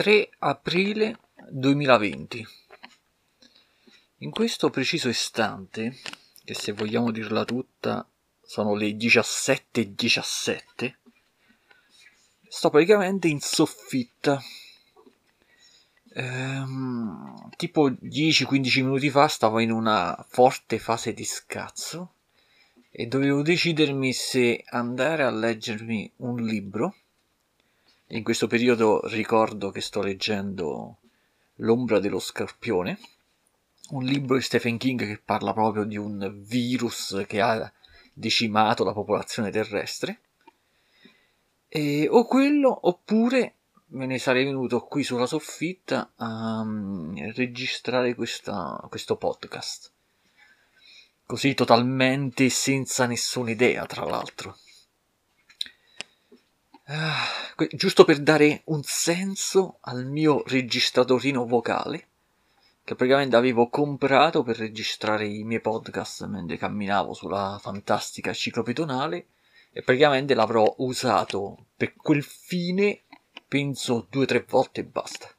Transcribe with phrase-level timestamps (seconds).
[0.00, 1.18] 3 aprile
[1.50, 2.46] 2020.
[4.20, 5.94] In questo preciso istante,
[6.42, 8.08] che se vogliamo dirla tutta
[8.40, 10.98] sono le 17.17, 17,
[12.48, 14.42] sto praticamente in soffitta.
[16.14, 22.14] Ehm, tipo 10-15 minuti fa stavo in una forte fase di scazzo
[22.90, 26.94] e dovevo decidermi se andare a leggermi un libro
[28.12, 30.96] in questo periodo ricordo che sto leggendo
[31.62, 32.98] L'ombra dello scorpione,
[33.90, 37.70] un libro di Stephen King che parla proprio di un virus che ha
[38.12, 40.20] decimato la popolazione terrestre.
[41.68, 43.56] E, o quello, oppure
[43.88, 49.92] me ne sarei venuto qui sulla soffitta a um, registrare questa, questo podcast.
[51.26, 54.56] Così totalmente senza nessuna idea, tra l'altro.
[56.92, 57.24] Ah,
[57.70, 62.08] giusto per dare un senso al mio registratorino vocale
[62.82, 69.26] che praticamente avevo comprato per registrare i miei podcast mentre camminavo sulla fantastica ciclopedonale
[69.70, 73.02] e praticamente l'avrò usato per quel fine
[73.46, 75.32] penso due o tre volte e basta.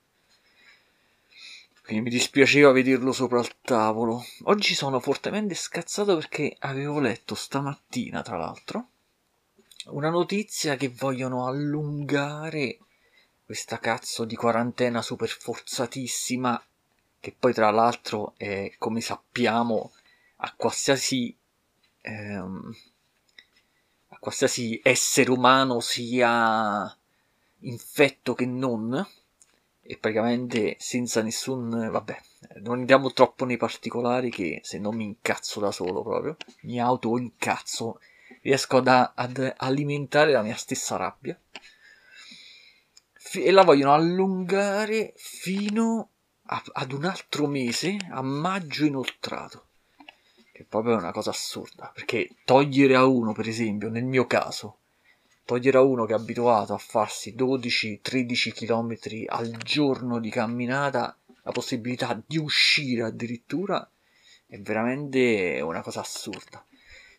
[1.83, 4.23] Quindi mi dispiaceva vederlo sopra il tavolo.
[4.43, 8.90] Oggi sono fortemente scazzato perché avevo letto stamattina, tra l'altro,
[9.87, 12.79] una notizia che vogliono allungare
[13.43, 16.61] questa cazzo di quarantena super forzatissima
[17.19, 19.91] che poi tra l'altro è come sappiamo
[20.37, 21.35] a qualsiasi
[22.01, 22.75] ehm,
[24.07, 26.95] a qualsiasi essere umano sia
[27.59, 29.07] infetto che non
[29.81, 32.21] e praticamente senza nessun vabbè
[32.61, 37.17] non andiamo troppo nei particolari che se no mi incazzo da solo proprio mi auto
[37.17, 37.99] incazzo
[38.41, 41.39] riesco ad, ad alimentare la mia stessa rabbia
[43.33, 46.09] e la vogliono allungare fino
[46.47, 49.67] a, ad un altro mese, a maggio inoltrato.
[50.51, 54.79] Che proprio è una cosa assurda, perché togliere a uno, per esempio, nel mio caso,
[55.45, 61.51] togliere a uno che è abituato a farsi 12-13 km al giorno di camminata la
[61.51, 63.89] possibilità di uscire addirittura
[64.45, 66.63] è veramente una cosa assurda.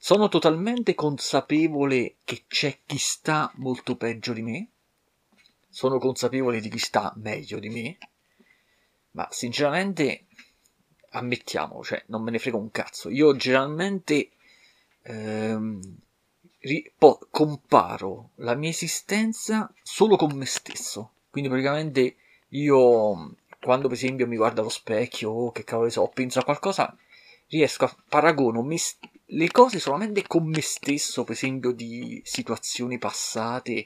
[0.05, 4.69] Sono totalmente consapevole che c'è chi sta molto peggio di me.
[5.69, 7.99] Sono consapevole di chi sta meglio di me.
[9.13, 10.27] Ma sinceramente,
[11.11, 13.11] ammettiamo, cioè, non me ne frega un cazzo.
[13.11, 14.31] Io generalmente
[15.03, 15.81] ehm,
[16.59, 21.13] ri- po- comparo la mia esistenza solo con me stesso.
[21.31, 22.17] Quindi praticamente
[22.49, 26.93] io, quando per esempio mi guardo allo specchio, oh, che cavolo so, penso a qualcosa,
[27.47, 28.79] riesco a paragono me,
[29.35, 33.85] le cose solamente con me stesso, per esempio di situazioni passate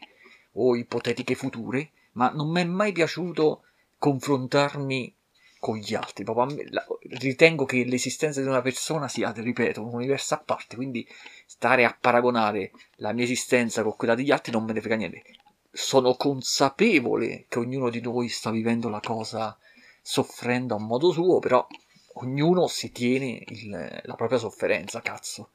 [0.52, 3.62] o ipotetiche future, ma non mi è mai piaciuto
[3.98, 5.14] confrontarmi
[5.60, 6.24] con gli altri.
[6.24, 6.84] Me, la,
[7.18, 11.06] ritengo che l'esistenza di una persona sia, ripeto, un universo a parte, quindi
[11.46, 15.22] stare a paragonare la mia esistenza con quella degli altri non me ne frega niente.
[15.70, 19.56] Sono consapevole che ognuno di noi sta vivendo la cosa
[20.00, 21.66] soffrendo a modo suo, però
[22.18, 25.50] ognuno si tiene il, la propria sofferenza, cazzo.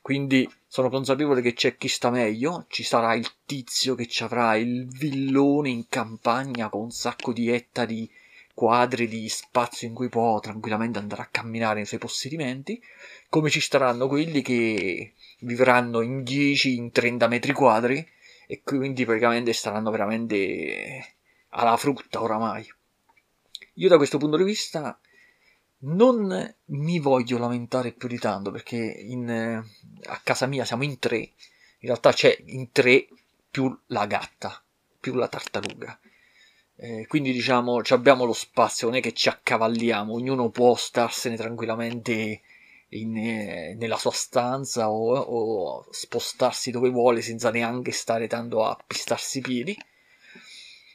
[0.00, 4.56] Quindi sono consapevole che c'è chi sta meglio, ci sarà il tizio che ci avrà
[4.56, 8.10] il villone in campagna con un sacco di ettari
[8.54, 12.82] quadri di spazio in cui può tranquillamente andare a camminare nei suoi possedimenti,
[13.28, 18.06] come ci staranno quelli che vivranno in 10, in 30 metri quadri
[18.46, 21.14] e quindi praticamente staranno veramente
[21.50, 22.66] alla frutta oramai.
[23.74, 24.98] Io da questo punto di vista
[25.84, 29.62] non mi voglio lamentare più di tanto perché in,
[30.04, 33.08] a casa mia siamo in tre, in realtà c'è in tre
[33.50, 34.62] più la gatta,
[35.00, 35.98] più la tartaruga.
[36.76, 42.40] Eh, quindi diciamo abbiamo lo spazio, non è che ci accavalliamo, ognuno può starsene tranquillamente
[42.88, 48.76] in, eh, nella sua stanza o, o, spostarsi dove vuole senza neanche stare tanto a
[48.86, 49.76] pistarsi i piedi.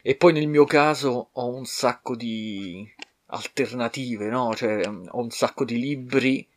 [0.01, 2.89] E poi nel mio caso ho un sacco di,
[3.27, 4.53] alternative, no?
[4.55, 6.47] Cioè, mm, ho un sacco di libri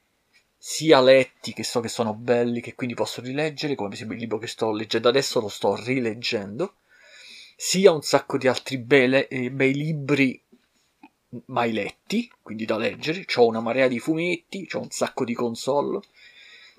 [0.57, 4.23] sia letti che so che sono belli, che quindi posso rileggere, come per esempio il
[4.23, 6.75] libro che sto leggendo adesso lo sto rileggendo,
[7.57, 10.43] sia un sacco di altri bei, eh, bei libri
[11.47, 16.01] mai letti, quindi da leggere, ho una marea di fumetti, ho un sacco di console,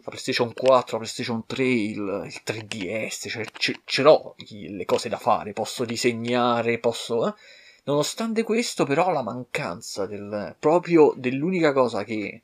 [0.03, 3.45] la PlayStation 4, la PlayStation 3, il, il 3DS, cioè
[3.85, 7.27] ce l'ho le cose da fare, posso disegnare, posso...
[7.27, 7.33] Eh?
[7.83, 12.43] Nonostante questo, però, la mancanza del, proprio dell'unica cosa che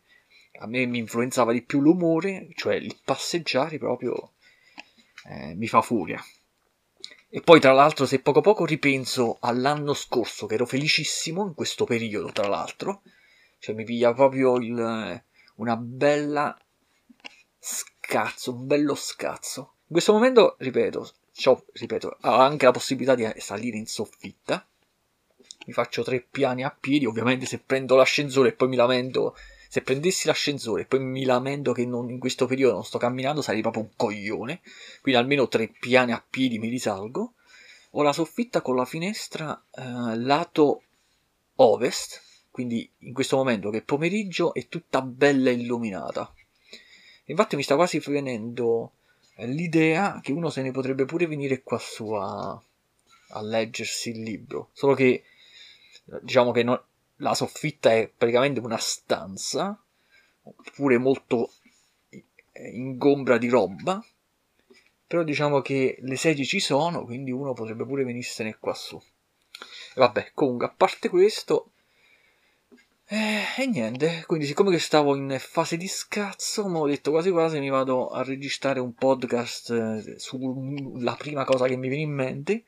[0.60, 4.32] a me mi influenzava di più l'umore, cioè il passeggiare, proprio
[5.26, 6.24] eh, mi fa furia.
[7.30, 11.86] E poi, tra l'altro, se poco poco ripenso all'anno scorso, che ero felicissimo in questo
[11.86, 13.02] periodo, tra l'altro,
[13.60, 15.24] cioè mi piglia proprio il,
[15.56, 16.58] una bella
[17.60, 19.74] scazzo, un bello scazzo.
[19.88, 21.14] In questo momento, ripeto,
[21.46, 21.66] ho
[22.22, 24.66] anche la possibilità di salire in soffitta.
[25.68, 29.36] Mi faccio tre piani a piedi, ovviamente se prendo l'ascensore e poi mi lamento
[29.68, 33.42] se prendessi l'ascensore e poi mi lamento che non, in questo periodo non sto camminando,
[33.42, 34.62] sarei proprio un coglione.
[35.02, 37.34] Quindi almeno tre piani a piedi mi risalgo.
[37.92, 40.84] Ho la soffitta con la finestra eh, lato
[41.56, 46.34] ovest, quindi in questo momento che è pomeriggio è tutta bella illuminata.
[47.26, 48.94] Infatti mi sta quasi venendo
[49.36, 54.22] eh, l'idea che uno se ne potrebbe pure venire qua su a, a leggersi il
[54.22, 55.24] libro, solo che
[56.22, 56.82] diciamo che non,
[57.18, 59.80] la soffitta è praticamente una stanza,
[60.42, 61.52] oppure molto
[62.54, 64.04] ingombra di roba,
[65.06, 68.98] però diciamo che le sedie ci sono, quindi uno potrebbe pure venissene qua su.
[68.98, 71.72] E vabbè, comunque, a parte questo,
[73.10, 77.32] eh, e niente, quindi siccome che stavo in fase di scazzo, mi ho detto quasi
[77.32, 82.12] quasi mi vado a registrare un podcast eh, sulla prima cosa che mi viene in
[82.12, 82.66] mente,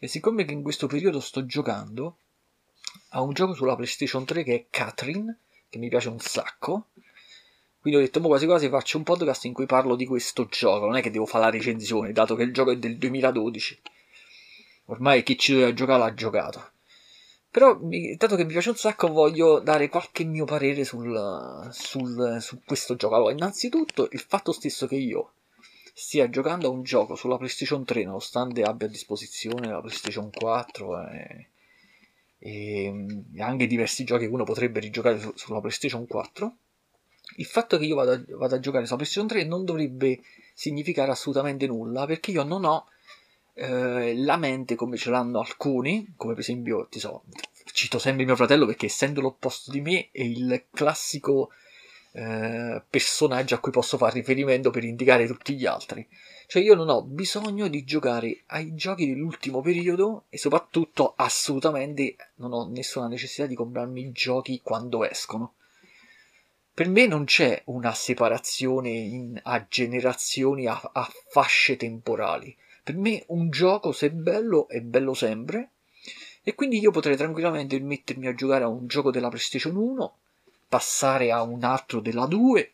[0.00, 2.16] e siccome che in questo periodo sto giocando,
[3.14, 5.38] ha un gioco sulla PlayStation 3 che è Catherine,
[5.68, 6.88] che mi piace un sacco.
[7.80, 10.86] Quindi ho detto, boh, quasi quasi faccio un podcast in cui parlo di questo gioco.
[10.86, 13.80] Non è che devo fare la recensione, dato che il gioco è del 2012.
[14.86, 16.70] Ormai chi ci doveva giocare l'ha giocato.
[17.50, 17.78] Però,
[18.16, 22.96] dato che mi piace un sacco, voglio dare qualche mio parere sul, sul, su questo
[22.96, 23.16] gioco.
[23.16, 25.32] Allora, innanzitutto, il fatto stesso che io
[25.92, 31.08] stia giocando a un gioco sulla PlayStation 3, nonostante abbia a disposizione la PlayStation 4
[31.08, 31.51] e Ehm,
[32.44, 32.92] e
[33.38, 36.56] anche diversi giochi che uno potrebbe rigiocare su, sulla PlayStation 4.
[37.36, 40.20] Il fatto che io vada, vada, a giocare sulla PlayStation 3 non dovrebbe
[40.52, 42.86] significare assolutamente nulla perché io non ho
[43.54, 47.22] eh, la mente come ce l'hanno alcuni, come per esempio, ti so,
[47.72, 51.50] cito sempre mio fratello perché essendo l'opposto di me è il classico
[52.12, 56.06] eh, personaggio a cui posso fare riferimento per indicare tutti gli altri.
[56.46, 62.52] Cioè io non ho bisogno di giocare ai giochi dell'ultimo periodo e soprattutto assolutamente non
[62.52, 65.54] ho nessuna necessità di comprarmi i giochi quando escono.
[66.74, 72.56] Per me non c'è una separazione in, a generazioni, a, a fasce temporali.
[72.82, 75.70] Per me un gioco se è bello è bello sempre
[76.42, 80.16] e quindi io potrei tranquillamente mettermi a giocare a un gioco della PlayStation 1,
[80.72, 82.72] passare a un altro della 2,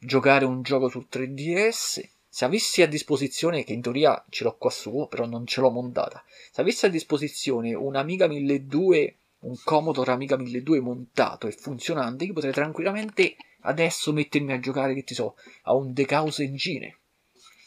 [0.00, 4.68] giocare un gioco sul 3DS se avessi a disposizione, che in teoria ce l'ho qua
[4.68, 10.36] su, però non ce l'ho montata, se avessi a disposizione un'Amiga 1200, un Commodore Amiga
[10.36, 15.74] 1200 montato e funzionante, io potrei tranquillamente adesso mettermi a giocare, che ti so, a
[15.74, 16.98] un The Chaos Engine,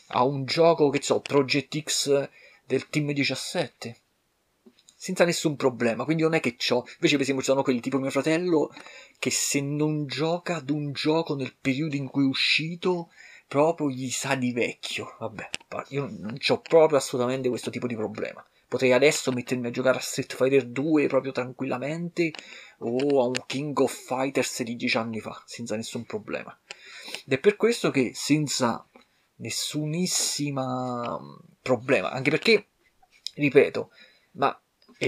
[0.07, 2.29] a un gioco, che so, Project X
[2.65, 3.95] del Team 17,
[5.03, 6.05] senza nessun problema.
[6.05, 6.77] Quindi non è che ho.
[6.77, 8.73] Invece, per esempio, ci sono quelli tipo mio fratello
[9.19, 13.11] che se non gioca ad un gioco nel periodo in cui è uscito
[13.45, 15.17] proprio gli sa di vecchio.
[15.19, 15.49] Vabbè,
[15.89, 18.41] io non ho proprio assolutamente questo tipo di problema.
[18.65, 22.31] Potrei adesso mettermi a giocare a Street Fighter 2 proprio tranquillamente
[22.77, 26.57] o a un King of Fighters di dieci anni fa, senza nessun problema.
[27.25, 28.87] Ed è per questo che senza
[29.35, 32.67] nessunissima mm, problema, anche perché,
[33.35, 33.91] ripeto,
[34.35, 34.57] ma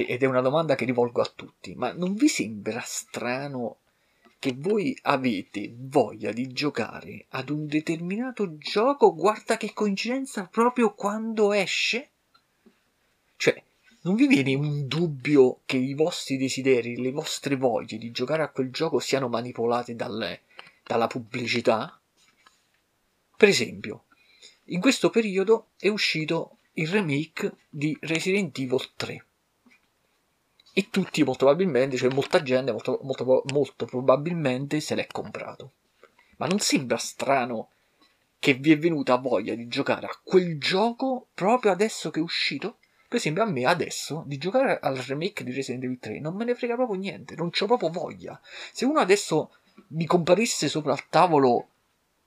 [0.03, 3.77] ed è una domanda che rivolgo a tutti, ma non vi sembra strano
[4.39, 11.53] che voi avete voglia di giocare ad un determinato gioco, guarda che coincidenza proprio quando
[11.53, 12.09] esce?
[13.37, 13.63] Cioè,
[14.01, 18.49] non vi viene un dubbio che i vostri desideri, le vostre voglie di giocare a
[18.49, 20.41] quel gioco siano manipolate dalle,
[20.83, 21.99] dalla pubblicità?
[23.37, 24.03] Per esempio,
[24.65, 29.25] in questo periodo è uscito il remake di Resident Evil 3
[30.77, 35.71] e tutti molto probabilmente, cioè molta gente molto, molto, molto probabilmente se l'è comprato.
[36.35, 37.69] Ma non sembra strano
[38.39, 42.79] che vi è venuta voglia di giocare a quel gioco proprio adesso che è uscito?
[43.07, 46.43] Per esempio, a me adesso di giocare al remake di Resident Evil 3 non me
[46.43, 48.37] ne frega proprio niente, non c'ho proprio voglia.
[48.73, 49.55] Se uno adesso
[49.91, 51.69] mi comparisse sopra il tavolo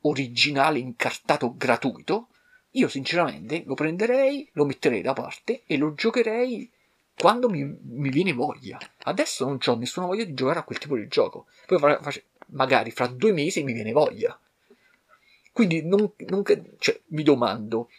[0.03, 2.29] originale incartato gratuito,
[2.71, 6.73] io sinceramente lo prenderei, lo metterei da parte e lo giocherei
[7.19, 8.79] quando mi, mi viene voglia.
[9.05, 11.47] Adesso non ho nessuna voglia di giocare a quel tipo di gioco.
[11.67, 11.79] Poi
[12.51, 14.39] magari fra due mesi mi viene voglia.
[15.53, 16.45] Quindi non, non,
[16.79, 17.91] cioè, mi domando,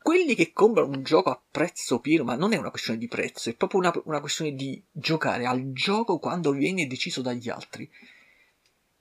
[0.00, 3.50] quelli che comprano un gioco a prezzo pieno, ma non è una questione di prezzo,
[3.50, 7.90] è proprio una, una questione di giocare al gioco quando viene deciso dagli altri.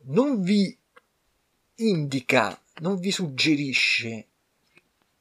[0.06, 0.76] Non vi
[1.76, 4.29] indica, non vi suggerisce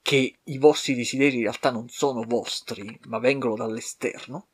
[0.09, 4.47] che i vostri desideri in realtà non sono vostri, ma vengono dall'esterno,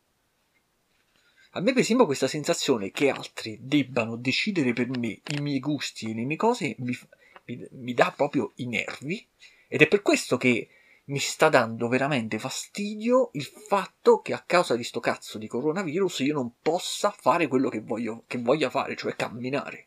[1.50, 6.11] a me per esempio questa sensazione che altri debbano decidere per me i miei gusti
[6.11, 6.99] e le mie cose mi,
[7.44, 9.25] mi, mi dà proprio i nervi
[9.68, 10.68] ed è per questo che
[11.04, 16.18] mi sta dando veramente fastidio il fatto che a causa di sto cazzo di coronavirus
[16.18, 19.87] io non possa fare quello che voglio che voglia fare, cioè camminare.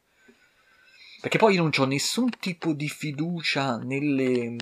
[1.19, 4.55] Perché poi non ho nessun tipo di fiducia nelle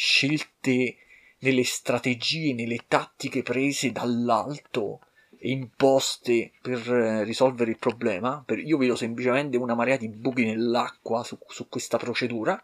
[0.00, 0.96] scelte,
[1.40, 5.00] nelle strategie, nelle tattiche prese dall'alto
[5.36, 8.42] e imposte per eh, risolvere il problema.
[8.64, 12.60] io vedo semplicemente una marea di buchi nell'acqua su, su questa procedura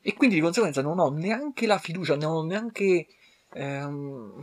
[0.00, 3.06] e quindi di conseguenza non ho neanche la fiducia, non ho neanche.
[3.54, 4.40] Ehm,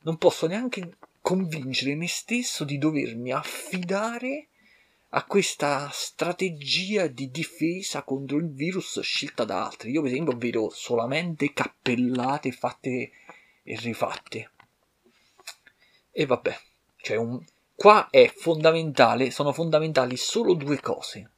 [0.00, 4.48] non posso neanche convincere me stesso di dovermi affidare
[5.10, 9.90] a questa strategia di difesa contro il virus scelta da altri.
[9.90, 13.10] Io, per esempio, vedo solamente cappellate fatte
[13.62, 14.50] e rifatte.
[16.10, 16.58] E vabbè,
[16.96, 17.42] cioè un...
[17.74, 21.30] qua è fondamentale, sono fondamentali solo due cose.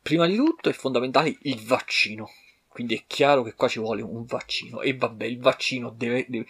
[0.00, 2.30] Prima di tutto è fondamentale il vaccino.
[2.66, 4.80] Quindi è chiaro che qua ci vuole un vaccino.
[4.80, 6.46] E vabbè, il vaccino deve, deve...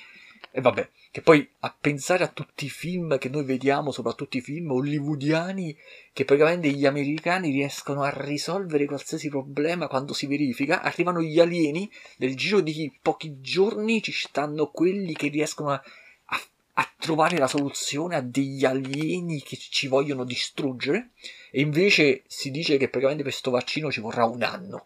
[0.58, 4.40] E vabbè, che poi a pensare a tutti i film che noi vediamo, soprattutto i
[4.40, 5.76] film hollywoodiani,
[6.12, 11.88] che praticamente gli americani riescono a risolvere qualsiasi problema quando si verifica, arrivano gli alieni,
[12.16, 15.80] nel giro di pochi giorni ci stanno quelli che riescono a,
[16.24, 16.40] a,
[16.72, 21.10] a trovare la soluzione a degli alieni che ci vogliono distruggere,
[21.52, 24.82] e invece si dice che praticamente per questo vaccino ci vorrà un anno.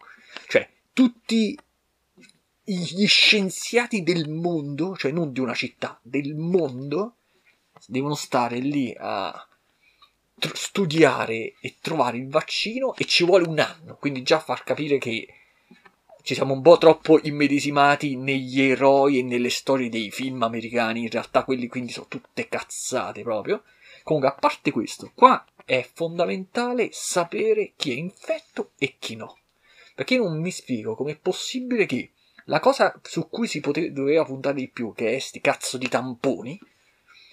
[0.49, 1.59] Cioè, tutti
[2.65, 7.17] gli scienziati del mondo, cioè non di una città, del mondo,
[7.87, 9.47] devono stare lì a
[10.39, 14.99] tr- studiare e trovare il vaccino e ci vuole un anno, quindi già far capire
[14.99, 15.27] che
[16.23, 21.11] ci siamo un po' troppo immedesimati negli eroi e nelle storie dei film americani, in
[21.11, 23.65] realtà quelli quindi sono tutte cazzate proprio.
[24.05, 29.39] Comunque, a parte questo, qua è fondamentale sapere chi è infetto e chi no.
[29.95, 32.13] Perché non mi spiego com'è possibile che
[32.47, 35.89] la cosa su cui si pote- doveva puntare di più, che è sti cazzo di
[35.89, 36.59] tamponi,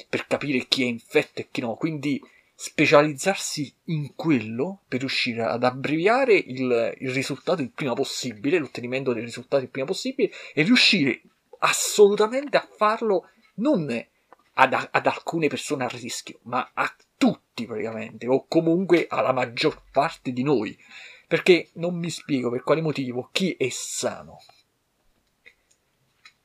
[0.08, 2.22] per capire chi è infetto e chi no, quindi
[2.56, 9.24] specializzarsi in quello per riuscire ad abbreviare il, il risultato il prima possibile, l'ottenimento del
[9.24, 11.22] risultato il prima possibile, e riuscire
[11.60, 13.90] assolutamente a farlo non
[14.54, 20.32] ad, ad, alcune persone a rischio, ma a tutti praticamente, o comunque alla maggior parte
[20.32, 20.78] di noi.
[21.28, 24.40] Perché non mi spiego per quale motivo chi è sano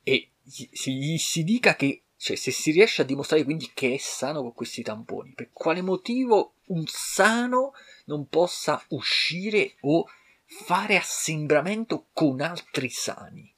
[0.07, 4.41] e si, si dica che cioè se si riesce a dimostrare quindi che è sano
[4.41, 7.73] con questi tamponi, per quale motivo un sano
[8.05, 10.07] non possa uscire o
[10.45, 13.51] fare assembramento con altri sani?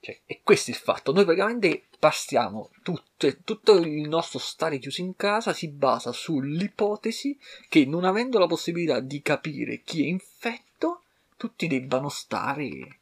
[0.00, 1.12] Cioè, e questo è il fatto.
[1.12, 7.86] Noi praticamente passiamo tutto, tutto il nostro stare chiusi in casa si basa sull'ipotesi che
[7.86, 11.02] non avendo la possibilità di capire chi è infetto,
[11.36, 13.00] tutti debbano stare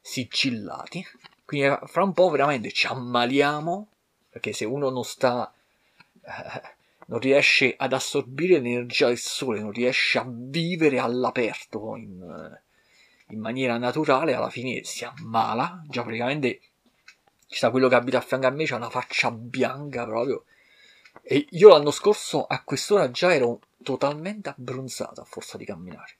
[0.00, 1.04] sigillati.
[1.46, 3.88] Quindi fra un po' veramente ci ammaliamo,
[4.28, 5.50] perché se uno non sta...
[6.22, 6.74] Eh,
[7.06, 12.58] non riesce ad assorbire l'energia del sole, non riesce a vivere all'aperto in,
[13.28, 15.82] in maniera naturale, alla fine si ammala.
[15.86, 16.60] Già praticamente
[17.46, 20.44] ci sta quello che abita a fianco a me, c'ha una faccia bianca proprio.
[21.22, 26.18] E io l'anno scorso a quest'ora già ero totalmente abbronzato a forza di camminare.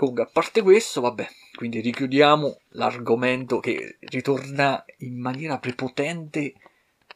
[0.00, 6.54] Comunque, a parte questo, vabbè, quindi richiudiamo l'argomento che ritorna in maniera prepotente,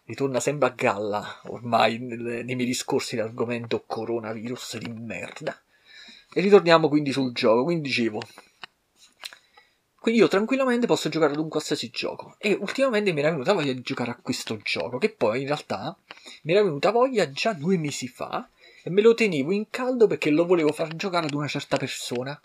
[0.04, 5.58] ritorna sempre a galla ormai nei miei discorsi l'argomento coronavirus di merda.
[6.30, 7.64] E ritorniamo quindi sul gioco.
[7.64, 8.20] Quindi dicevo,
[9.98, 12.36] quindi io tranquillamente posso giocare ad un qualsiasi gioco.
[12.38, 15.96] E ultimamente mi era venuta voglia di giocare a questo gioco, che poi in realtà
[16.42, 18.46] mi era venuta voglia già due mesi fa
[18.82, 22.38] e me lo tenevo in caldo perché lo volevo far giocare ad una certa persona.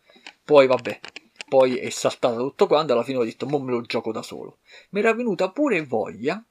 [0.50, 1.00] Poi vabbè,
[1.48, 4.58] poi è saltato tutto quanto, alla fine ho detto, mo me lo gioco da solo.
[4.89, 6.44] Mi era venuta pure voglia,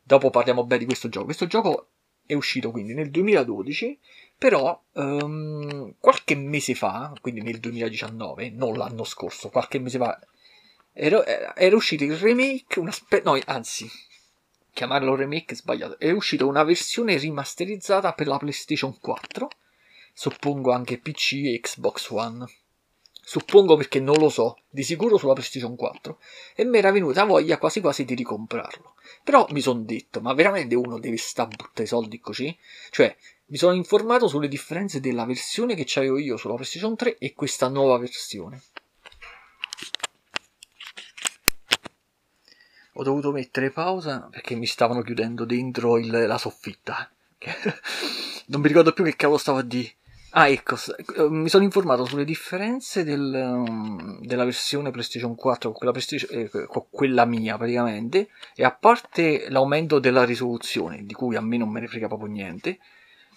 [0.00, 1.88] dopo parliamo bene di questo gioco, questo gioco
[2.24, 3.98] è uscito quindi nel 2012
[4.38, 10.16] però um, qualche mese fa, quindi nel 2019, non l'anno scorso, qualche mese fa,
[10.92, 13.90] era, era uscito il remake, una spe- no, anzi,
[14.72, 19.48] chiamarlo remake è sbagliato, è uscita una versione rimasterizzata per la PlayStation 4,
[20.12, 22.46] suppongo anche PC e Xbox One.
[23.24, 26.18] Suppongo perché non lo so, di sicuro sulla PlayStation 4.
[26.54, 28.94] E mi era venuta voglia quasi quasi di ricomprarlo.
[29.22, 32.56] Però mi sono detto, ma veramente uno deve sta buttare i soldi così?
[32.90, 33.16] Cioè,
[33.46, 37.68] mi sono informato sulle differenze della versione che avevo io sulla PlayStation 3 e questa
[37.68, 38.62] nuova versione.
[42.96, 47.10] ho dovuto mettere pausa perché mi stavano chiudendo dentro il, la soffitta.
[48.46, 49.94] non mi ricordo più che cavolo stavo a dire.
[50.36, 55.78] Ah, ecco, eh, mi sono informato sulle differenze del, um, della versione PlayStation 4 con
[55.78, 61.40] quella, eh, con quella, mia praticamente, e a parte l'aumento della risoluzione, di cui a
[61.40, 62.80] me non me ne frega proprio niente,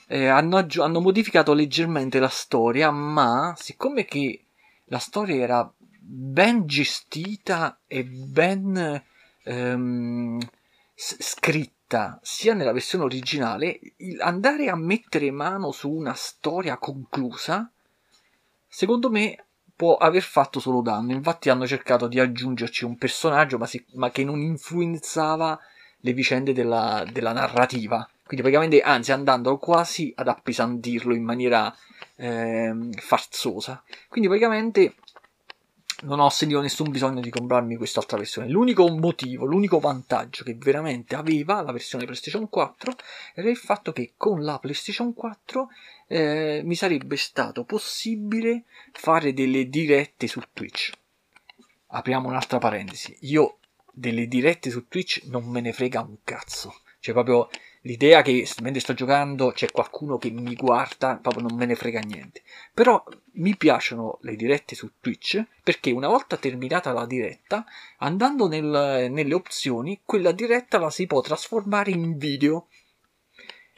[0.08, 4.46] eh, hanno, aggi- hanno, modificato leggermente la storia, ma siccome che
[4.86, 9.04] la storia era ben gestita e ben
[9.44, 10.40] ehm,
[10.96, 13.80] s- scritta, scritta sia nella versione originale,
[14.20, 17.72] andare a mettere mano su una storia conclusa,
[18.68, 21.14] secondo me può aver fatto solo danno.
[21.14, 25.58] Infatti hanno cercato di aggiungerci un personaggio, ma, si, ma che non influenzava
[26.02, 28.08] le vicende della, della, narrativa.
[28.26, 31.74] Quindi praticamente, anzi, andando quasi ad appesantirlo in maniera
[32.18, 33.82] eh, farzosa.
[34.10, 34.96] Quindi praticamente
[36.04, 38.50] non ho sentito nessun bisogno di comprarmi quest'altra versione.
[38.50, 42.96] L'unico motivo, l'unico vantaggio che veramente aveva la versione PlayStation 4
[43.34, 45.70] era il fatto che con la PlayStation 4
[46.08, 50.92] eh, mi sarebbe stato possibile fare delle dirette su Twitch.
[51.88, 53.18] Apriamo un'altra parentesi.
[53.22, 53.58] Io
[53.92, 56.82] delle dirette su Twitch non me ne frega un cazzo.
[57.00, 57.50] Cioè proprio
[57.88, 62.02] l'idea che mentre sto giocando c'è qualcuno che mi guarda, proprio non me ne frega
[62.02, 62.44] niente.
[62.74, 63.02] Però
[63.34, 67.66] mi piacciono le dirette su Twitch perché una volta terminata la diretta,
[68.00, 72.68] andando nel, nelle opzioni, quella diretta la si può trasformare in video.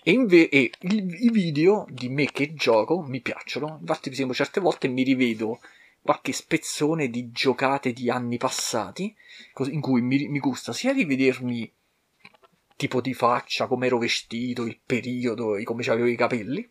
[0.01, 3.77] E, inve- e il, i video di me che gioco mi piacciono.
[3.79, 5.59] Infatti, per esempio, certe volte mi rivedo
[6.01, 9.13] qualche spezzone di giocate di anni passati,
[9.69, 11.71] in cui mi, mi gusta sia rivedermi
[12.79, 16.65] tipo di faccia, come ero vestito, il periodo, come avevo i capelli,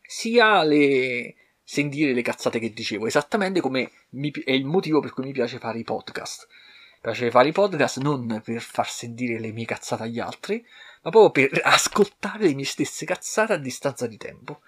[0.00, 5.24] sia le, sentire le cazzate che dicevo, esattamente come mi, è il motivo per cui
[5.24, 6.46] mi piace fare i podcast.
[6.46, 10.64] Mi piace fare i podcast non per far sentire le mie cazzate agli altri,
[11.02, 14.60] ma proprio per ascoltare le mie stesse cazzate a distanza di tempo.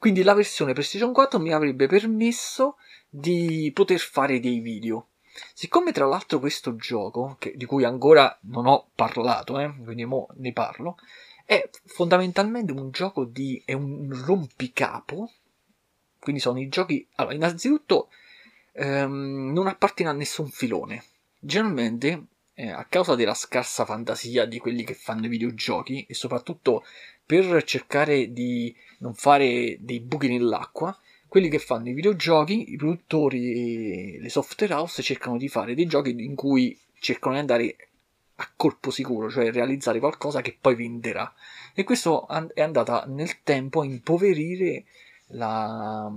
[0.00, 2.76] Quindi la versione PlayStation 4 mi avrebbe permesso
[3.08, 5.10] di poter fare dei video
[5.54, 10.28] Siccome tra l'altro questo gioco, che, di cui ancora non ho parlato, eh, quindi mo
[10.36, 10.96] ne parlo,
[11.44, 13.62] è fondamentalmente un gioco di...
[13.64, 15.30] è un rompicapo,
[16.18, 17.06] quindi sono i giochi...
[17.14, 18.10] Allora, innanzitutto
[18.72, 21.04] ehm, non appartiene a nessun filone.
[21.38, 26.84] Generalmente, eh, a causa della scarsa fantasia di quelli che fanno i videogiochi, e soprattutto
[27.24, 30.98] per cercare di non fare dei buchi nell'acqua,
[31.28, 36.10] quelli che fanno i videogiochi, i produttori le software house cercano di fare dei giochi
[36.10, 37.76] in cui cercano di andare
[38.36, 41.32] a colpo sicuro, cioè realizzare qualcosa che poi venderà.
[41.74, 44.84] E questo è andata nel tempo a impoverire
[45.28, 46.10] la,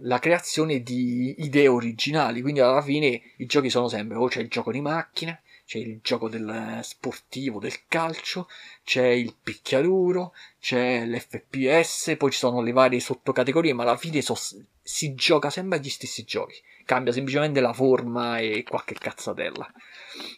[0.00, 2.40] la, creazione di idee originali.
[2.40, 6.00] Quindi alla fine i giochi sono sempre o c'è il gioco di macchine, c'è il
[6.02, 8.48] gioco del sportivo, del calcio,
[8.84, 14.34] c'è il picchiaduro, c'è l'FPS, poi ci sono le varie sottocategorie, ma alla fine so,
[14.80, 16.54] si gioca sempre agli stessi giochi,
[16.86, 19.70] cambia semplicemente la forma e qualche cazzatella.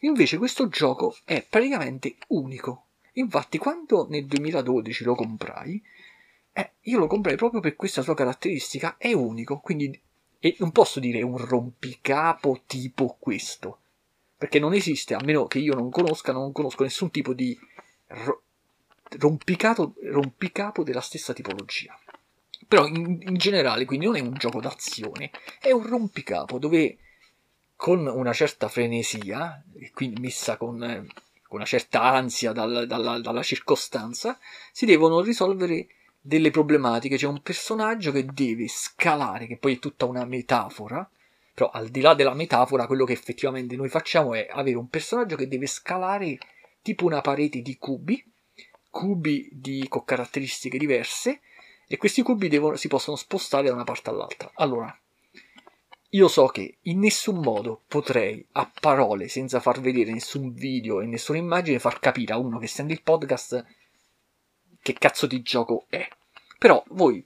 [0.00, 2.86] Invece questo gioco è praticamente unico.
[3.12, 5.80] Infatti quando nel 2012 lo comprai,
[6.52, 9.96] eh, io lo comprai proprio per questa sua caratteristica, è unico, quindi
[10.40, 13.78] e non posso dire un rompicapo tipo questo
[14.40, 17.54] perché non esiste, a meno che io non conosca, non conosco nessun tipo di
[19.18, 21.94] rompicapo della stessa tipologia.
[22.66, 26.96] Però in, in, generale, quindi non è un gioco d'azione, è un rompicapo dove
[27.76, 33.42] con una certa frenesia, e quindi messa con, con una certa ansia dal, dalla, dalla
[33.42, 34.38] circostanza,
[34.72, 35.86] si devono risolvere
[36.18, 37.18] delle problematiche.
[37.18, 41.06] C'è un personaggio che deve scalare, che poi è tutta una metafora,
[41.54, 45.36] però al di là della metafora, quello che effettivamente noi facciamo è avere un personaggio
[45.36, 46.38] che deve scalare
[46.82, 48.24] tipo una parete di cubi,
[48.88, 51.40] cubi di, con caratteristiche diverse,
[51.86, 54.50] e questi cubi devono, si possono spostare da una parte all'altra.
[54.54, 54.96] Allora,
[56.10, 61.06] io so che in nessun modo potrei, a parole, senza far vedere nessun video e
[61.06, 63.64] nessuna immagine, far capire a uno che sente il podcast
[64.80, 66.08] che cazzo di gioco è.
[66.58, 67.24] Però voi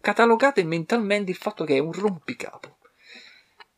[0.00, 2.75] catalogate mentalmente il fatto che è un rompicapo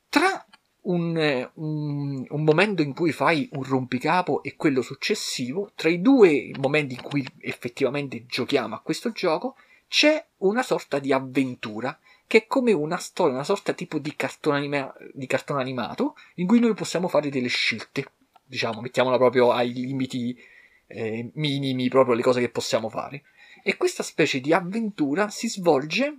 [0.08, 0.46] tra
[0.82, 6.50] un, un, un, momento in cui fai un rompicapo e quello successivo, tra i due
[6.58, 12.46] momenti in cui effettivamente giochiamo a questo gioco, c'è una sorta di avventura che è
[12.46, 16.74] come una storia, una sorta tipo di cartone, anima, di cartone animato in cui noi
[16.74, 18.12] possiamo fare delle scelte.
[18.44, 20.38] Diciamo, mettiamola proprio ai limiti
[20.86, 23.22] eh, minimi, proprio le cose che possiamo fare.
[23.62, 26.18] E questa specie di avventura si svolge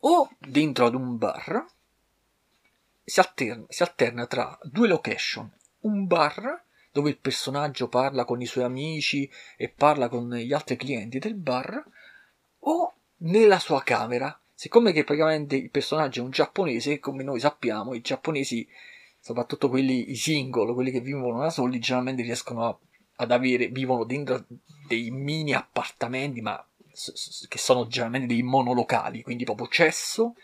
[0.00, 1.64] o dentro ad un bar,
[3.04, 6.62] si alterna, si alterna tra due location, un bar
[6.94, 11.34] dove il personaggio parla con i suoi amici e parla con gli altri clienti del
[11.34, 11.84] bar,
[12.60, 14.38] o nella sua camera.
[14.54, 18.64] Siccome che praticamente il personaggio è un giapponese, come noi sappiamo, i giapponesi,
[19.18, 22.78] soprattutto quelli i single, quelli che vivono da soli, generalmente riescono a,
[23.16, 24.44] ad avere, vivono dentro
[24.86, 26.64] dei mini appartamenti, ma
[27.48, 30.36] che sono generalmente dei monolocali, quindi proprio cesso,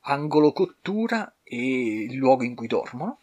[0.00, 3.20] angolo cottura e il luogo in cui dormono.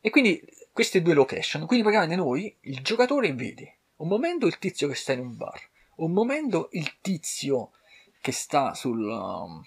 [0.00, 1.66] E quindi queste due location.
[1.66, 5.60] Quindi praticamente noi, il giocatore vede un momento il tizio che sta in un bar,
[5.96, 7.72] un momento il tizio
[8.20, 9.62] che sta sul, um,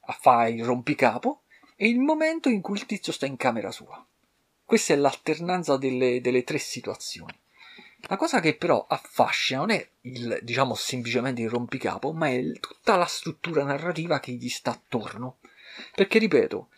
[0.00, 1.42] a fare il rompicapo
[1.76, 4.04] e il momento in cui il tizio sta in camera sua.
[4.64, 7.36] Questa è l'alternanza delle, delle tre situazioni.
[8.06, 12.96] La cosa che però affascina non è il, diciamo, semplicemente il rompicapo, ma è tutta
[12.96, 15.38] la struttura narrativa che gli sta attorno.
[15.94, 16.68] Perché, ripeto,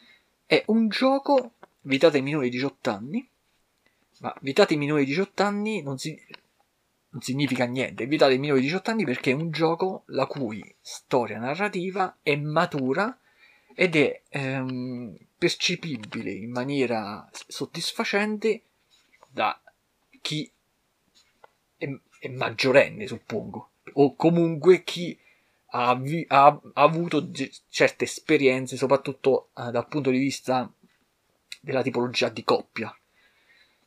[0.46, 1.52] è un gioco
[1.82, 3.28] vietato ai minori di 18 anni,
[4.20, 6.18] ma vietato ai minori di 18 anni non, si,
[7.10, 10.26] non significa niente, è vietato ai minori di 18 anni perché è un gioco la
[10.26, 13.18] cui storia narrativa è matura
[13.74, 18.62] ed è ehm, percepibile in maniera soddisfacente
[19.28, 19.60] da
[20.20, 20.50] chi
[21.76, 25.18] è, è maggiorenne, suppongo, o comunque chi
[25.76, 25.90] ha,
[26.28, 27.30] ha, ha avuto
[27.68, 30.72] certe esperienze, soprattutto eh, dal punto di vista
[31.60, 32.96] della tipologia di coppia.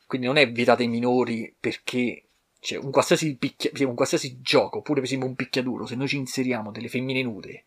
[0.06, 2.24] Quindi non è vietato ai minori perché
[2.60, 6.16] cioè, un, qualsiasi picchia, un qualsiasi gioco, pure per esempio un picchiaduro, se noi ci
[6.16, 7.64] inseriamo delle femmine nude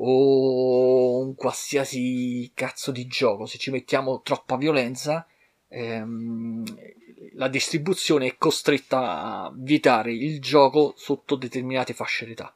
[0.00, 5.26] o un qualsiasi cazzo di gioco, se ci mettiamo troppa violenza,
[5.66, 6.62] ehm,
[7.34, 12.54] la distribuzione è costretta a vietare il gioco sotto determinate fasce d'età.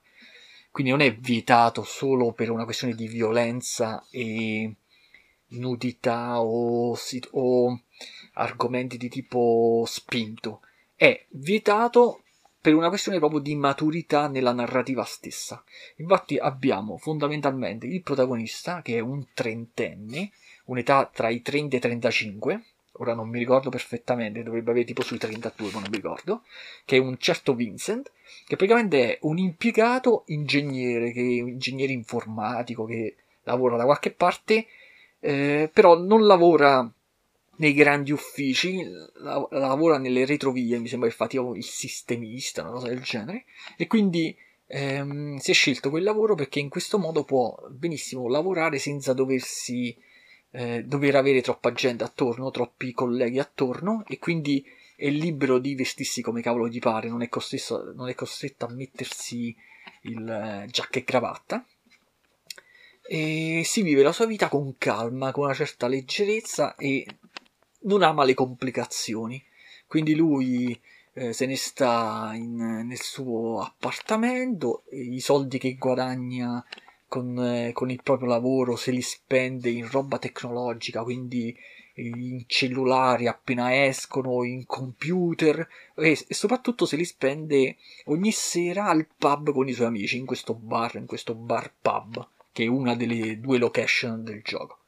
[0.73, 4.75] Quindi non è vietato solo per una questione di violenza e
[5.49, 6.97] nudità o,
[7.33, 7.81] o
[8.33, 10.63] argomenti di tipo spinto.
[10.97, 12.23] È vietato
[12.59, 15.63] per una questione proprio di maturità nella narrativa stessa.
[15.97, 20.31] Infatti abbiamo fondamentalmente il protagonista che è un trentenne,
[20.67, 25.03] un'età tra i 30 e i 35, ora non mi ricordo perfettamente, dovrebbe avere tipo
[25.03, 26.43] sui 32, ma non mi ricordo,
[26.85, 28.11] che è un certo Vincent,
[28.47, 34.11] che praticamente è un impiegato ingegnere, che è un ingegnere informatico che lavora da qualche
[34.13, 34.67] parte,
[35.21, 36.91] eh, però non lavora
[37.57, 38.83] nei grandi uffici,
[39.15, 43.45] la- lavora nelle retrovie, mi sembra che fa tipo il sistemista, una cosa del genere,
[43.77, 48.79] e quindi ehm, si è scelto quel lavoro perché in questo modo può benissimo lavorare
[48.79, 49.97] senza doversi
[50.53, 54.65] eh, dover avere troppa gente attorno, troppi colleghi attorno e quindi
[54.97, 58.71] è libero di vestirsi come cavolo gli pare, non è costretto, non è costretto a
[58.71, 59.55] mettersi
[60.03, 61.67] il eh, giacca e cravatta
[63.03, 67.05] e si vive la sua vita con calma, con una certa leggerezza e
[67.81, 69.43] non ama le complicazioni.
[69.87, 70.81] Quindi lui
[71.15, 76.65] eh, se ne sta in, nel suo appartamento, i soldi che guadagna
[77.13, 81.55] con, eh, con, il proprio lavoro se li spende in roba tecnologica, quindi
[81.97, 89.07] in cellulari appena escono, in computer e, e, soprattutto se li spende ogni sera al
[89.15, 92.95] pub con i suoi amici, in questo bar, in questo bar pub, che è una
[92.95, 94.79] delle due location del gioco.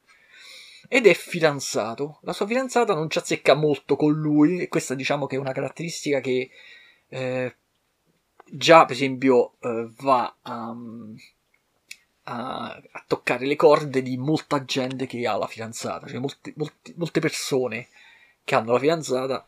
[0.88, 2.20] Ed è fidanzato.
[2.22, 5.52] La sua fidanzata non ci azzecca molto con lui, e questa diciamo che è una
[5.52, 6.48] caratteristica che
[7.08, 7.54] eh,
[8.46, 10.74] già, per esempio, eh, va a
[12.24, 16.94] a, a, toccare le corde di molta gente che ha la fidanzata, cioè molti, molti,
[16.96, 17.88] molte persone
[18.44, 19.46] che hanno la fidanzata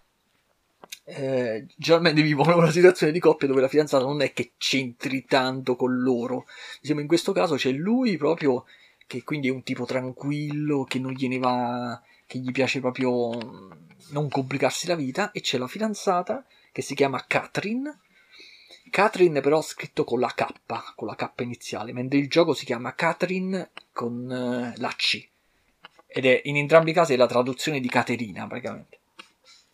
[1.04, 5.76] eh, generalmente vivono una situazione di coppia dove la fidanzata non è che c'entri tanto
[5.76, 6.46] con loro.
[6.80, 8.64] Diciamo, in questo caso c'è lui proprio
[9.06, 13.78] che quindi è un tipo tranquillo, che non gliene va, che gli piace proprio
[14.10, 17.98] non complicarsi la vita, e c'è la fidanzata che si chiama Catherine,
[18.90, 20.46] Catherine però scritto con la K,
[20.94, 25.26] con la K iniziale, mentre il gioco si chiama Catherine con uh, la C.
[26.06, 28.98] Ed è in entrambi i casi la traduzione di Caterina, praticamente.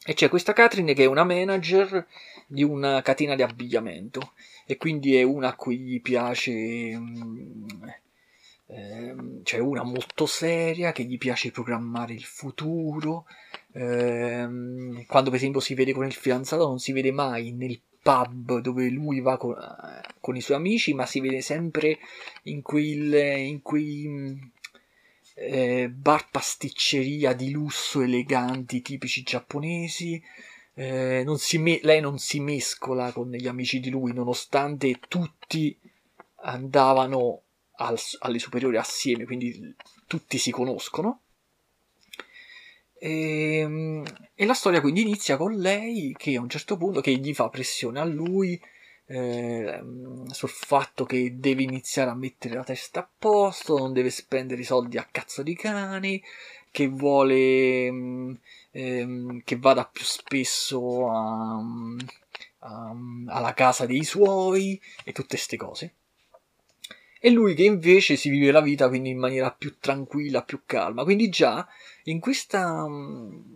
[0.05, 2.07] E c'è questa Catherine che è una manager
[2.46, 4.33] di una catena di abbigliamento
[4.66, 6.51] e quindi è una a cui gli piace
[6.94, 7.66] um,
[8.66, 13.27] ehm, cioè una molto seria che gli piace programmare il futuro
[13.72, 18.58] ehm, quando per esempio si vede con il fidanzato non si vede mai nel pub
[18.58, 19.54] dove lui va con,
[20.20, 21.98] con, i suoi amici, ma si vede sempre
[22.44, 24.50] in, quel, in quei
[25.34, 30.22] eh, bar pasticceria di lusso eleganti tipici giapponesi.
[30.74, 35.78] Eh, non me- lei non si mescola con gli amici di lui, nonostante tutti
[36.44, 37.42] andavano
[37.76, 39.74] al, alle superiori assieme, quindi
[40.06, 41.20] tutti si conoscono.
[43.04, 47.16] E, ehm, e, la storia quindi inizia con lei che a un certo punto che
[47.16, 48.60] gli fa pressione a lui
[49.06, 49.82] eh,
[50.30, 54.64] sul fatto che deve iniziare a mettere la testa a posto, non deve spendere i
[54.64, 56.22] soldi a cazzo di cani,
[56.70, 58.34] che vuole mm,
[58.70, 61.58] ehm, che vada più spesso a,
[62.60, 62.94] a,
[63.26, 65.94] alla casa dei suoi e tutte queste cose
[67.24, 71.04] e lui che invece si vive la vita quindi in maniera più tranquilla, più calma.
[71.04, 71.64] Quindi già
[72.06, 73.54] in questa mm,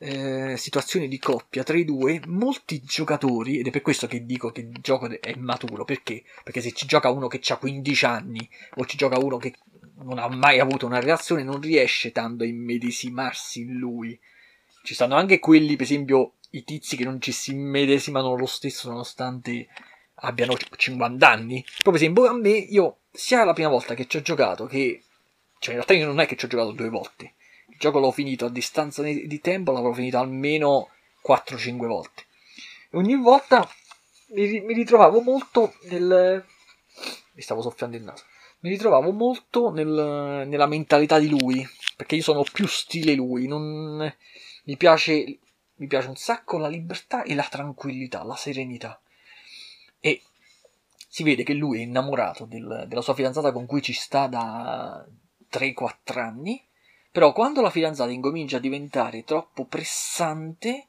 [0.00, 4.50] eh, situazione di coppia tra i due, molti giocatori, ed è per questo che dico
[4.50, 6.22] che il gioco è maturo, perché?
[6.44, 9.54] Perché se ci gioca uno che ha 15 anni o ci gioca uno che
[10.02, 14.20] non ha mai avuto una relazione, non riesce tanto a immedesimarsi in lui.
[14.82, 18.90] Ci stanno anche quelli, per esempio, i tizi che non ci si immedesimano lo stesso
[18.90, 19.68] nonostante
[20.20, 21.64] abbiano 50 anni.
[21.82, 25.02] Proprio esempio, a me, io, sia la prima volta che ci ho giocato, che...
[25.58, 27.34] Cioè, in realtà io non è che ci ho giocato due volte.
[27.68, 30.90] Il gioco l'ho finito a distanza di tempo, l'avrò finito almeno
[31.26, 32.26] 4-5 volte.
[32.90, 33.68] E ogni volta
[34.28, 36.44] mi, ritrovavo molto nel...
[37.32, 38.24] Mi stavo soffiando il naso.
[38.60, 44.12] Mi ritrovavo molto nel, nella mentalità di lui, perché io sono più stile lui, non...
[44.64, 45.38] Mi piace,
[45.76, 49.00] mi piace un sacco la libertà e la tranquillità, la serenità
[51.08, 55.04] si vede che lui è innamorato del, della sua fidanzata con cui ci sta da
[55.50, 56.62] 3-4 anni,
[57.10, 60.88] però quando la fidanzata incomincia a diventare troppo pressante,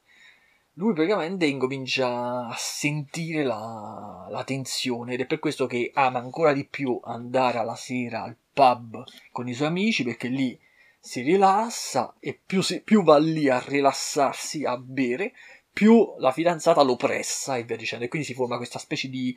[0.74, 6.52] lui praticamente incomincia a sentire la, la, tensione ed è per questo che ama ancora
[6.52, 9.02] di più andare alla sera al pub
[9.32, 10.58] con i suoi amici perché lì
[10.98, 15.32] si rilassa e più, si, più va lì a rilassarsi, a bere,
[15.72, 18.04] più la fidanzata lo pressa e via dicendo.
[18.04, 19.34] E quindi si forma questa specie di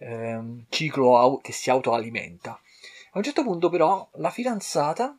[0.00, 2.60] ehm, ciclo che si autoalimenta.
[3.12, 5.16] A un certo punto, però, la fidanzata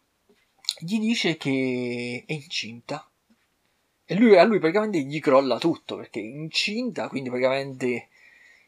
[0.79, 3.05] gli dice che è incinta.
[4.05, 8.09] E lui, a lui praticamente gli crolla tutto perché è incinta, quindi praticamente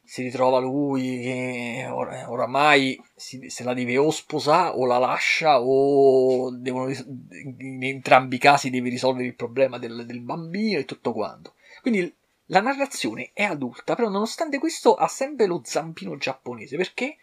[0.06, 5.62] si ritrova lui che or- oramai si, se la deve o sposare o la lascia
[5.62, 11.13] o devono, in entrambi i casi deve risolvere il problema del, del bambino e tutto
[11.13, 11.56] quanto.
[11.82, 12.13] Quindi
[12.47, 16.77] la narrazione è adulta, però nonostante questo ha sempre lo zampino giapponese.
[16.77, 17.17] Perché?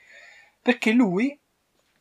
[0.60, 1.38] Perché lui,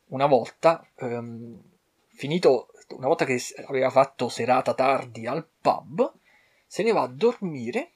[0.06, 1.60] una volta, ehm,
[2.08, 6.12] finito, una volta che aveva fatto serata tardi al pub,
[6.66, 7.92] se ne va a dormire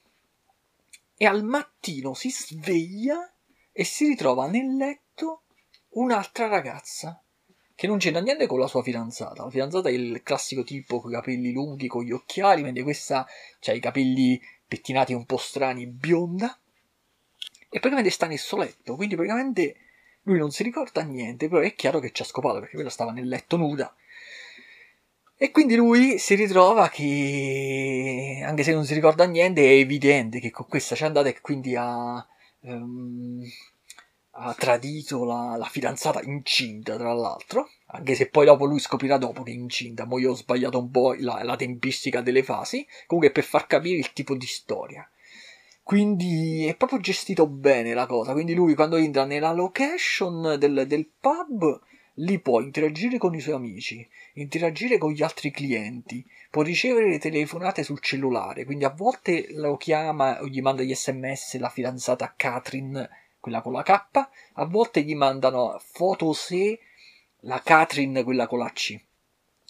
[1.17, 3.31] e al mattino si sveglia
[3.71, 5.43] e si ritrova nel letto
[5.91, 7.21] un'altra ragazza
[7.73, 9.43] che non c'entra niente con la sua fidanzata.
[9.43, 13.25] La fidanzata è il classico tipo con i capelli lunghi, con gli occhiali, mentre questa
[13.65, 16.57] ha i capelli pettinati un po' strani, bionda,
[17.69, 19.75] e praticamente sta nel suo letto, quindi praticamente
[20.23, 23.11] lui non si ricorda niente, però è chiaro che ci ha scopato perché quella stava
[23.11, 23.93] nel letto nuda.
[25.37, 30.49] E quindi lui si ritrova che, anche se non si ricorda niente, è evidente che
[30.49, 32.25] con questa c'è andata e quindi ha,
[32.61, 33.43] um,
[34.31, 37.69] ha tradito la, la, fidanzata incinta, tra l'altro.
[37.87, 40.05] Anche se poi dopo lui scoprirà dopo che è incinta.
[40.05, 42.85] Mo io ho sbagliato un po' la, la tempistica delle fasi.
[43.05, 45.07] Comunque per far capire il tipo di storia.
[45.83, 48.33] Quindi è proprio gestito bene la cosa.
[48.33, 51.79] Quindi lui quando entra nella location del, del pub,
[52.15, 57.19] lì può interagire con i suoi amici, interagire con gli altri clienti, può ricevere le
[57.19, 58.65] telefonate sul cellulare.
[58.65, 63.07] Quindi a volte lo chiama o gli manda gli sms la fidanzata Catherine,
[63.39, 63.91] quella con la K.
[64.53, 66.79] A volte gli mandano foto se
[67.45, 68.99] la Catherine, quella con la C.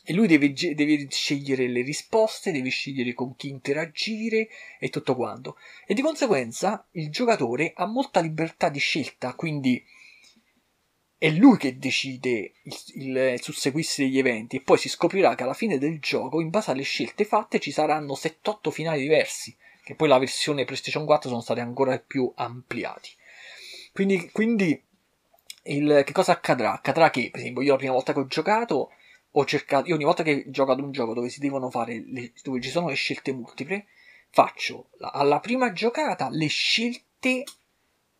[0.07, 5.57] E lui deve, deve, scegliere le risposte, deve scegliere con chi interagire e tutto quanto.
[5.87, 9.83] E di conseguenza il giocatore ha molta libertà di scelta, quindi
[11.17, 15.53] è lui che decide il, il susseguirsi degli eventi e poi si scoprirà che alla
[15.53, 20.07] fine del gioco, in base alle scelte fatte, ci saranno 7-8 finali diversi, che poi
[20.07, 23.09] la versione PlayStation 4 sono stati ancora più ampliati.
[23.91, 24.84] Quindi, quindi
[25.65, 26.73] il, che cosa accadrà?
[26.73, 28.91] Accadrà che, per esempio, io la prima volta che ho giocato,
[29.31, 32.31] ho cercato, io ogni volta che gioco ad un gioco dove si devono fare, le,
[32.43, 33.85] dove ci sono le scelte multiple,
[34.29, 37.43] faccio alla prima giocata le scelte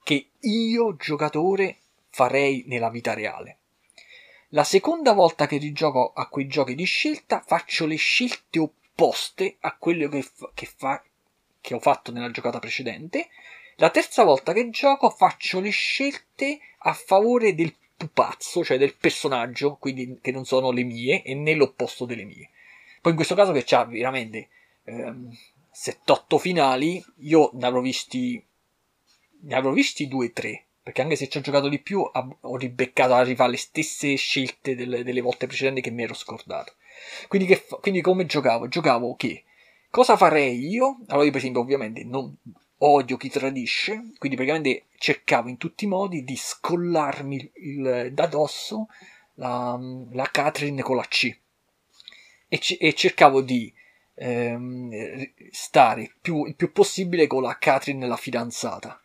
[0.03, 1.77] che io, giocatore,
[2.09, 3.57] farei nella vita reale.
[4.49, 9.75] La seconda volta che rigioco a quei giochi di scelta, faccio le scelte opposte a
[9.75, 11.03] quelle che, fa, che, fa,
[11.59, 13.27] che ho fatto nella giocata precedente
[13.75, 19.75] la terza volta che gioco faccio le scelte a favore del pupazzo, cioè del personaggio,
[19.75, 22.49] quindi che non sono le mie e nell'opposto delle mie.
[23.01, 24.49] Poi in questo caso che c'ha veramente
[24.83, 25.29] ehm,
[25.73, 28.43] 7-8 finali, io ne avrò visti
[29.45, 33.23] ne avrò visti 2-3, perché anche se ci ho giocato di più ho ribeccato a
[33.23, 36.73] rifare le stesse scelte delle, delle volte precedenti che mi ero scordato.
[37.27, 38.67] Quindi, che, quindi come giocavo?
[38.67, 39.43] Giocavo che
[39.89, 40.99] cosa farei io?
[41.07, 42.35] Allora io per esempio ovviamente non
[42.79, 48.87] odio chi tradisce, quindi praticamente cercavo in tutti i modi di scollarmi il, da dosso
[49.35, 49.79] la,
[50.11, 51.35] la Catherine con la C
[52.47, 53.73] e, c- e cercavo di
[54.15, 54.91] ehm,
[55.51, 58.99] stare più, il più possibile con la Catherine la fidanzata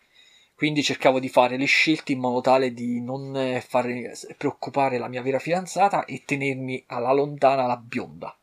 [0.60, 5.22] quindi cercavo di fare le scelte in modo tale di non fare preoccupare la mia
[5.22, 8.36] vera fidanzata e tenermi alla lontana la bionda.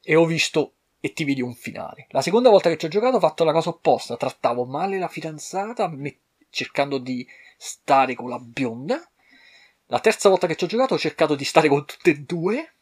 [0.00, 2.06] E ho visto e ti vedi un finale.
[2.10, 5.08] La seconda volta che ci ho giocato ho fatto la cosa opposta, trattavo male la
[5.08, 9.04] fidanzata me- cercando di stare con la bionda.
[9.86, 12.74] La terza volta che ci ho giocato ho cercato di stare con tutte e due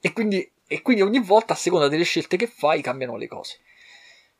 [0.00, 3.60] e quindi, e quindi ogni volta a seconda delle scelte che fai cambiano le cose.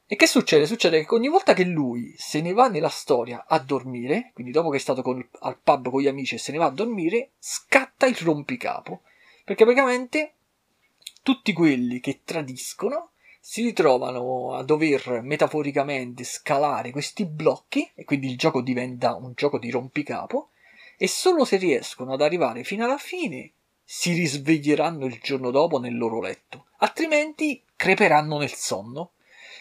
[0.05, 0.66] E che succede?
[0.66, 4.71] Succede che ogni volta che lui se ne va nella storia a dormire, quindi dopo
[4.71, 7.31] che è stato con, al pub con gli amici e se ne va a dormire,
[7.38, 9.03] scatta il rompicapo.
[9.45, 10.35] Perché praticamente
[11.26, 13.10] tutti quelli che tradiscono
[13.40, 19.58] si ritrovano a dover metaforicamente scalare questi blocchi e quindi il gioco diventa un gioco
[19.58, 20.50] di rompicapo
[20.96, 23.50] e solo se riescono ad arrivare fino alla fine
[23.82, 29.10] si risveglieranno il giorno dopo nel loro letto, altrimenti creperanno nel sonno.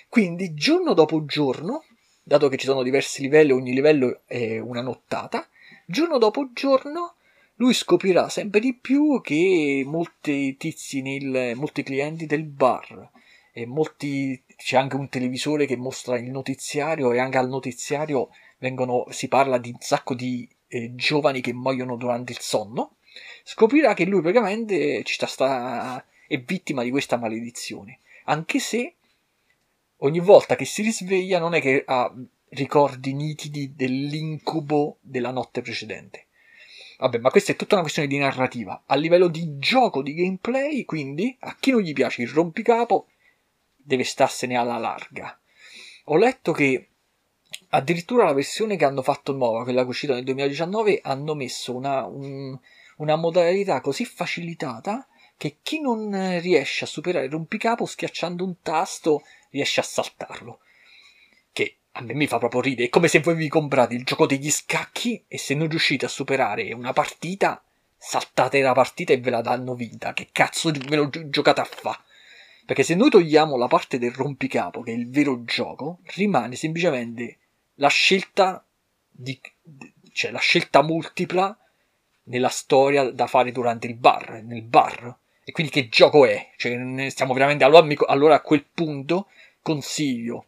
[0.07, 1.83] Quindi giorno dopo giorno,
[2.21, 5.47] dato che ci sono diversi livelli, ogni livello è una nottata,
[5.87, 7.15] giorno dopo giorno
[7.55, 13.11] lui scoprirà sempre di più che molti tizi nel, molti clienti del bar
[13.51, 19.05] e molti, c'è anche un televisore che mostra il notiziario e anche al notiziario vengono,
[19.09, 22.95] si parla di un sacco di eh, giovani che muoiono durante il sonno
[23.43, 28.95] scoprirà che lui praticamente ci sta, è vittima di questa maledizione anche se
[29.97, 32.13] ogni volta che si risveglia non è che ha
[32.49, 36.25] ricordi nitidi dell'incubo della notte precedente.
[36.97, 38.83] Vabbè, ma questa è tutta una questione di narrativa.
[38.85, 43.07] A livello di gioco, di gameplay, quindi, a chi non gli piace il rompicapo,
[43.75, 45.37] deve starsene alla larga.
[46.05, 46.89] Ho letto che
[47.69, 51.75] addirittura la versione che hanno fatto nuova, quella che è uscita nel 2019, hanno messo
[51.75, 52.57] una, un,
[52.97, 59.23] una modalità così facilitata che chi non riesce a superare il rompicapo schiacciando un tasto
[59.49, 60.59] riesce a saltarlo.
[61.97, 62.87] A me mi fa proprio ridere.
[62.87, 66.09] È come se voi vi comprate il gioco degli scacchi e se non riuscite a
[66.09, 67.63] superare una partita,
[67.97, 70.11] saltate la partita e ve la danno vinta.
[70.11, 71.97] Che cazzo ve lo giocate a fa?
[72.65, 77.37] Perché se noi togliamo la parte del rompicapo, che è il vero gioco, rimane semplicemente
[77.75, 78.65] la scelta
[79.09, 79.39] di,
[80.11, 81.57] cioè la scelta multipla
[82.23, 85.15] nella storia da fare durante il bar, nel bar.
[85.45, 86.51] E quindi che gioco è?
[86.57, 89.27] Cioè, stiamo veramente allora, allora a quel punto
[89.61, 90.47] consiglio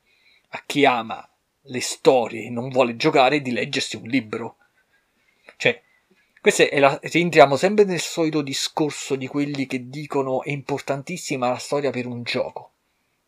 [0.50, 1.30] a chi ama
[1.67, 4.58] le storie non vuole giocare di leggersi un libro.
[5.58, 5.82] Cioè,
[6.41, 11.58] questo è la, rientriamo sempre nel solito discorso di quelli che dicono è importantissima la
[11.58, 12.71] storia per un gioco.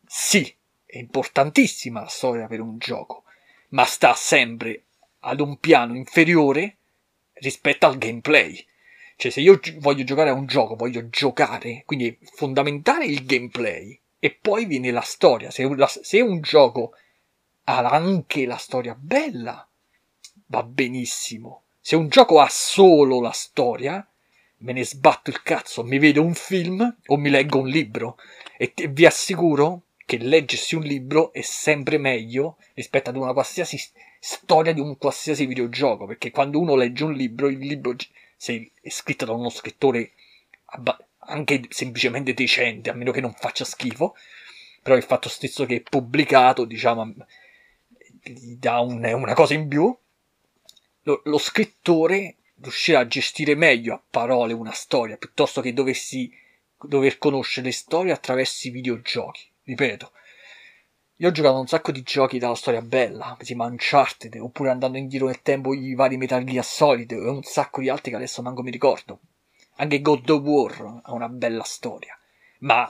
[0.05, 0.53] Sì,
[0.85, 3.23] è importantissima la storia per un gioco,
[3.69, 4.83] ma sta sempre
[5.19, 6.77] ad un piano inferiore
[7.33, 8.65] rispetto al gameplay.
[9.15, 13.99] Cioè, se io voglio giocare a un gioco, voglio giocare, quindi è fondamentale il gameplay
[14.17, 15.51] e poi viene la storia.
[15.51, 16.93] Se, la, se un gioco
[17.77, 19.67] anche la storia bella,
[20.47, 21.63] va benissimo.
[21.79, 24.05] Se un gioco ha solo la storia,
[24.57, 28.17] me ne sbatto il cazzo, mi vedo un film o mi leggo un libro.
[28.57, 33.79] E te, vi assicuro che leggersi un libro è sempre meglio rispetto ad una qualsiasi
[34.19, 36.05] storia di un qualsiasi videogioco.
[36.05, 37.95] Perché quando uno legge un libro, il libro
[38.35, 40.11] se è scritto da uno scrittore
[41.19, 44.15] anche semplicemente decente, a meno che non faccia schifo,
[44.81, 47.13] però il fatto stesso che è pubblicato, diciamo,
[48.21, 49.95] gli dà un, una cosa in più,
[51.03, 56.31] lo, lo scrittore riuscirà a gestire meglio a parole una storia, piuttosto che dovessi
[56.81, 59.47] dover conoscere le storie attraverso i videogiochi.
[59.63, 60.11] Ripeto,
[61.17, 65.09] io ho giocato un sacco di giochi dalla storia bella, tipo Uncharted, oppure andando in
[65.09, 68.41] giro nel tempo i vari Metal Gear Solid, e un sacco di altri che adesso
[68.41, 69.19] manco mi ricordo.
[69.75, 72.17] Anche God of War ha una bella storia.
[72.59, 72.89] Ma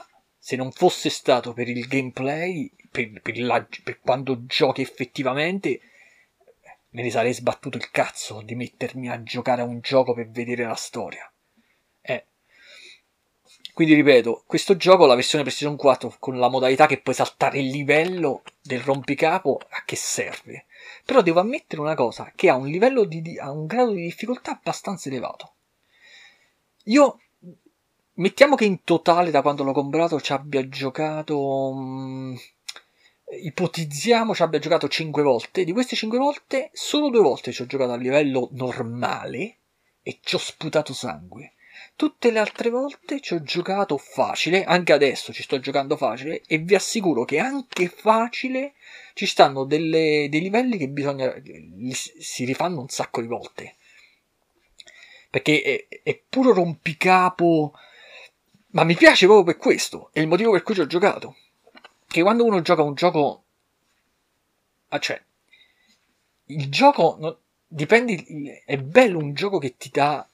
[0.50, 5.80] se non fosse stato per il gameplay, per, per, la, per quando giochi effettivamente,
[6.88, 10.64] me ne sarei sbattuto il cazzo di mettermi a giocare a un gioco per vedere
[10.64, 11.32] la storia.
[12.00, 12.26] Eh.
[13.72, 17.68] Quindi ripeto, questo gioco, la versione PlayStation 4 con la modalità che puoi saltare il
[17.68, 20.66] livello del rompicapo, a che serve?
[21.04, 24.50] Però devo ammettere una cosa, che ha un livello di, ha un grado di difficoltà
[24.50, 25.54] abbastanza elevato.
[26.86, 27.20] Io
[28.20, 32.38] mettiamo che in totale da quando l'ho comprato ci abbia giocato um,
[33.42, 37.66] ipotizziamo ci abbia giocato 5 volte di queste 5 volte solo due volte ci ho
[37.66, 39.56] giocato a livello normale
[40.02, 41.54] e ci ho sputato sangue
[41.96, 46.56] Tutte le altre volte ci ho giocato facile, anche adesso ci sto giocando facile e
[46.58, 48.72] vi assicuro che anche facile
[49.12, 51.30] ci stanno delle, dei livelli che bisogna
[51.92, 53.76] si rifanno un sacco di volte.
[55.28, 57.74] Perché è, è puro rompicapo,
[58.70, 61.36] ma mi piace proprio per questo, è il motivo per cui ci ho giocato.
[62.06, 63.44] Che quando uno gioca un gioco
[64.88, 65.20] ah, cioè
[66.46, 70.28] il gioco no, dipende è bello un gioco che ti dà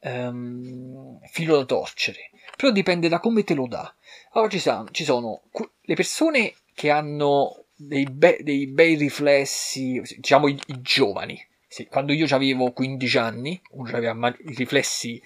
[0.00, 3.94] um, filo da torcere, però dipende da come te lo dà.
[4.32, 5.42] Allora ci, sono, ci sono
[5.82, 11.44] le persone che hanno dei, be- dei bei riflessi, diciamo i, i giovani.
[11.66, 15.20] Sì, quando io avevo 15 anni, uno aveva i riflessi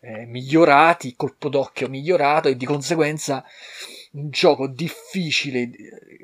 [0.00, 3.44] eh, migliorati, colpo d'occhio migliorato e di conseguenza
[4.12, 5.70] un gioco difficile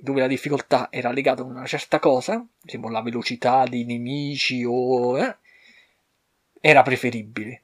[0.00, 5.18] dove la difficoltà era legata a una certa cosa, tipo la velocità dei nemici o
[5.18, 5.36] eh,
[6.60, 7.62] era preferibile.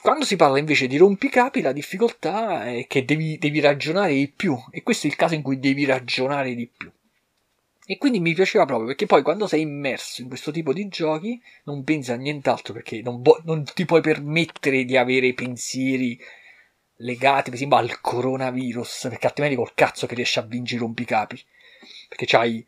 [0.00, 4.54] Quando si parla invece di rompicapi, la difficoltà è che devi, devi ragionare di più,
[4.70, 6.92] e questo è il caso in cui devi ragionare di più.
[7.86, 11.40] E quindi mi piaceva proprio perché poi quando sei immerso in questo tipo di giochi
[11.64, 16.18] non pensi a nient'altro perché non, vo- non ti puoi permettere di avere pensieri
[16.98, 21.44] legati per esempio al coronavirus perché altrimenti col cazzo che riesci a vincere i rompicapi
[22.08, 22.64] perché c'hai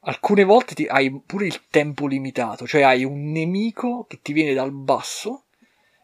[0.00, 4.54] alcune volte ti, hai pure il tempo limitato cioè hai un nemico che ti viene
[4.54, 5.44] dal basso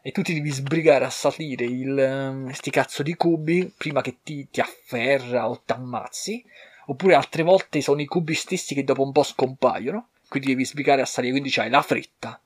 [0.01, 4.19] e tu ti devi sbrigare a salire il, ehm, sti cazzo di cubi prima che
[4.23, 6.45] ti, ti afferra o ti ammazzi.
[6.89, 10.09] Oppure altre volte sono i cubi stessi che dopo un po' scompaiono.
[10.27, 12.41] Quindi devi sbrigare a salire, quindi c'hai la fretta.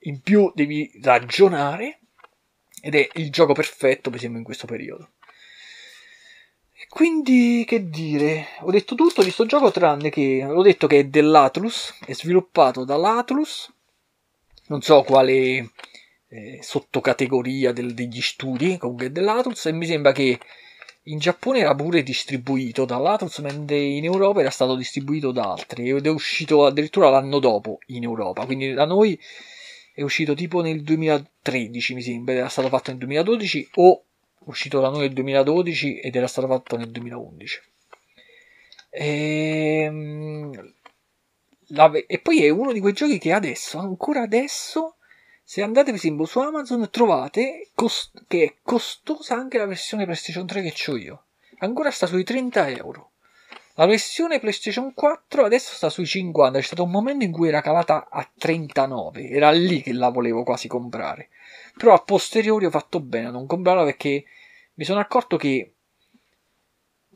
[0.00, 2.00] In più devi ragionare.
[2.80, 5.10] Ed è il gioco perfetto, per esempio, in questo periodo.
[6.88, 11.04] Quindi, che dire, ho detto tutto di sto gioco tranne che ho detto che è
[11.04, 13.72] dell'Atlus, è sviluppato dall'Atlus,
[14.68, 15.70] non so quale
[16.28, 20.38] eh, sottocategoria del, degli studi comunque dell'Atlus e mi sembra che
[21.08, 26.06] in Giappone era pure distribuito dall'Atlus mentre in Europa era stato distribuito da altri ed
[26.06, 28.44] è uscito addirittura l'anno dopo in Europa.
[28.44, 29.18] Quindi da noi
[29.94, 34.02] è uscito tipo nel 2013 mi sembra era stato fatto nel 2012 o
[34.46, 37.60] uscito da noi nel 2012 ed era stato fatto nel 2011
[38.90, 40.74] e, ehm,
[42.06, 44.95] e poi è uno di quei giochi che adesso ancora adesso
[45.48, 50.44] se andate per esempio su Amazon trovate cost- che è costosa anche la versione PlayStation
[50.44, 51.26] 3 che ho io.
[51.58, 53.12] Ancora sta sui 30 euro.
[53.74, 56.58] La versione PlayStation 4 adesso sta sui 50.
[56.58, 59.28] C'è stato un momento in cui era calata a 39.
[59.28, 61.28] Era lì che la volevo quasi comprare.
[61.76, 64.24] Però a posteriori ho fatto bene a non comprarla perché
[64.74, 65.74] mi sono accorto che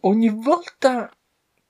[0.03, 1.13] ogni volta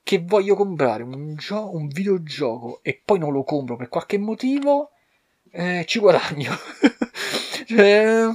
[0.02, 4.90] che voglio comprare un, gio- un videogioco e poi non lo compro per qualche motivo
[5.50, 6.56] eh, ci guadagno.
[7.66, 8.28] cioè,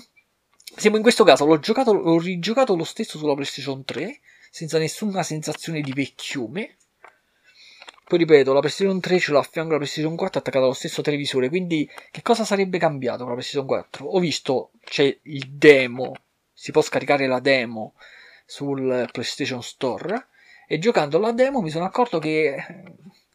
[0.75, 5.23] siamo in questo caso, l'ho giocato, l'ho rigiocato lo stesso sulla PlayStation 3, senza nessuna
[5.23, 6.77] sensazione di vecchiume.
[8.07, 11.01] Poi ripeto, la PlayStation 3 ce l'ho a fianco alla PlayStation 4 attaccata allo stesso
[11.01, 14.05] televisore, quindi che cosa sarebbe cambiato con la PlayStation 4?
[14.05, 16.13] Ho visto, c'è il demo,
[16.53, 17.95] si può scaricare la demo
[18.45, 20.27] sul PlayStation Store
[20.67, 22.55] e giocando la demo mi sono accorto che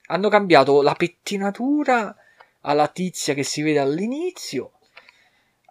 [0.06, 2.14] hanno cambiato la pettinatura
[2.62, 4.72] alla tizia che si vede all'inizio.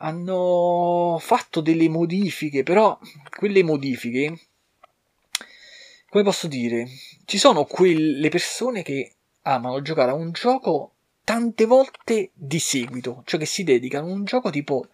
[0.02, 2.98] Hanno fatto delle modifiche, però
[3.38, 4.40] quelle modifiche,
[6.10, 6.88] come posso dire,
[7.26, 13.40] ci sono quelle persone che amano giocare a un gioco tante volte di seguito, cioè
[13.40, 14.88] che si dedicano a un gioco tipo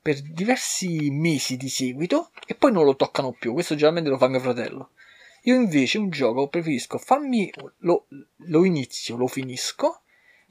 [0.00, 3.52] per diversi mesi di seguito e poi non lo toccano più.
[3.52, 4.90] Questo generalmente lo fa mio fratello.
[5.42, 10.02] Io invece un gioco preferisco fammi lo, lo inizio, lo finisco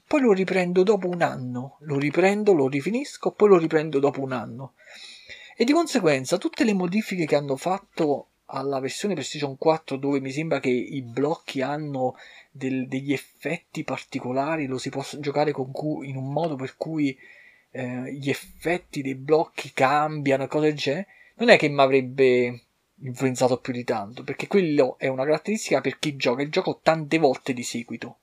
[0.07, 4.31] poi lo riprendo dopo un anno, lo riprendo, lo rifinisco, poi lo riprendo dopo un
[4.31, 4.73] anno.
[5.57, 10.31] E di conseguenza tutte le modifiche che hanno fatto alla versione PlayStation 4 dove mi
[10.31, 12.15] sembra che i blocchi hanno
[12.51, 17.17] del, degli effetti particolari, lo si può giocare cui, in un modo per cui
[17.71, 22.61] eh, gli effetti dei blocchi cambiano cose del genere, non è che mi avrebbe
[23.01, 27.17] influenzato più di tanto, perché quello è una caratteristica per chi gioca il gioco tante
[27.17, 28.19] volte di seguito.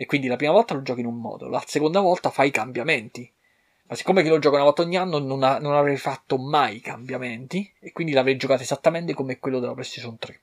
[0.00, 2.50] E quindi la prima volta lo giochi in un modo, la seconda volta fai i
[2.50, 3.30] cambiamenti.
[3.82, 6.76] Ma siccome che lo gioco una volta ogni anno non, ha, non avrei fatto mai
[6.76, 10.40] i cambiamenti e quindi l'avrei giocato esattamente come quello della PlayStation 3.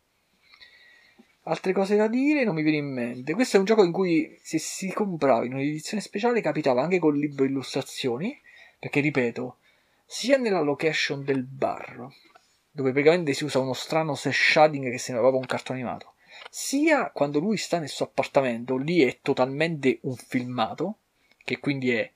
[1.46, 3.34] Altre cose da dire non mi viene in mente.
[3.34, 7.18] Questo è un gioco in cui se si comprava in un'edizione speciale capitava anche col
[7.18, 8.40] libro illustrazioni,
[8.78, 9.58] perché ripeto,
[10.06, 12.08] sia nella location del bar,
[12.70, 16.14] dove praticamente si usa uno strano cel shading che sembra proprio un cartone animato,
[16.50, 20.98] sia quando lui sta nel suo appartamento, lì è totalmente un filmato,
[21.44, 22.12] che quindi è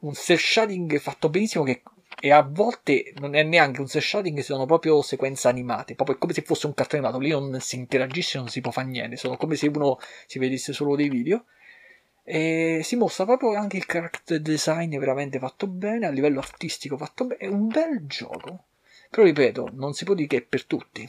[0.00, 1.82] un cel shading fatto benissimo che
[2.22, 6.34] e a volte non è neanche un cel shading, sono proprio sequenze animate, proprio come
[6.34, 9.38] se fosse un cartone animato, lì non si interagisce, non si può fare niente, sono
[9.38, 11.46] come se uno si vedesse solo dei video.
[12.22, 17.24] E si mostra proprio anche il character design veramente fatto bene, a livello artistico fatto
[17.24, 18.64] bene, è un bel gioco.
[19.08, 21.08] Però ripeto, non si può dire che è per tutti.